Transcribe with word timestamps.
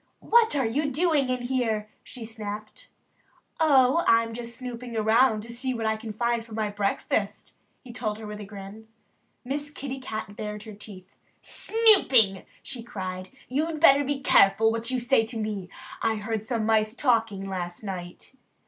"What 0.23 0.55
are 0.55 0.65
you 0.65 0.89
doing 0.89 1.29
in 1.29 1.43
here?" 1.43 1.87
she 2.03 2.25
snapped. 2.25 2.87
"Oh, 3.59 4.03
I'm 4.07 4.33
just 4.33 4.57
snooping 4.57 4.97
around 4.97 5.43
to 5.43 5.53
see 5.53 5.75
what 5.75 5.85
I 5.85 5.95
can 5.95 6.11
find 6.11 6.43
for 6.43 6.53
my 6.55 6.71
breakfast," 6.71 7.51
he 7.83 7.93
told 7.93 8.17
her 8.17 8.25
with 8.25 8.39
a 8.39 8.43
grin. 8.43 8.87
Miss 9.45 9.69
Kitty 9.69 9.99
Cat 9.99 10.35
bared 10.35 10.63
her 10.63 10.73
teeth 10.73 11.11
in 11.11 11.13
a 11.13 11.45
snarl. 11.45 11.81
"Snooping!" 11.99 12.45
she 12.63 12.81
cried. 12.81 13.29
"You'd 13.47 13.79
better 13.79 14.03
be 14.03 14.21
careful 14.21 14.71
what 14.71 14.89
you 14.89 14.99
say 14.99 15.23
to 15.23 15.37
me! 15.37 15.69
I 16.01 16.15
heard 16.15 16.47
some 16.47 16.65
mice 16.65 16.95
talking 16.95 17.47
last 17.47 17.83
night." 17.83 18.31